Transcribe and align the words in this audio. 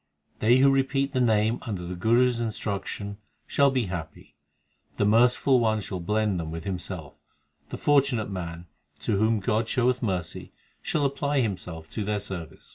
They 0.39 0.57
who 0.57 0.71
repeat 0.71 1.13
the 1.13 1.21
Name 1.21 1.59
under 1.61 1.85
the 1.85 1.93
Guru 1.93 2.27
s 2.27 2.39
instruction 2.39 3.19
shall 3.45 3.69
be 3.69 3.85
happy; 3.85 4.33
The 4.97 5.05
Merciful 5.05 5.59
One 5.59 5.79
shall 5.79 5.99
blend 5.99 6.39
them 6.39 6.49
with 6.49 6.63
Himself; 6.63 7.13
The 7.69 7.77
fortunate 7.77 8.31
man 8.31 8.65
to 9.01 9.17
whom 9.17 9.39
God 9.39 9.67
showeth 9.67 10.01
mercy, 10.01 10.53
Shall 10.81 11.05
apply 11.05 11.41
Himself 11.41 11.87
to 11.89 12.03
their 12.03 12.19
service. 12.19 12.69